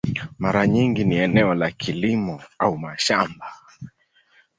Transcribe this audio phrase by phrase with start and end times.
[0.39, 3.45] Mara nyingi ni eneo la kilimo au mashamba.